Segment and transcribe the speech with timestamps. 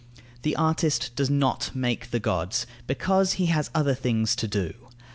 [0.41, 4.73] The artist does not make the gods, because he has other things to do.